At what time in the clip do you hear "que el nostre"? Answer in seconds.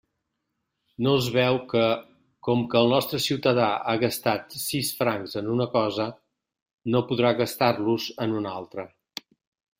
2.71-3.19